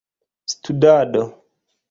studado 0.65 1.23